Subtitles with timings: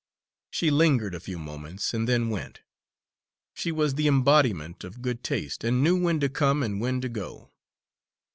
[0.49, 2.61] She lingered a few moments and then went.
[3.53, 7.09] She was the embodiment of good taste and knew when to come and when to
[7.09, 7.51] go.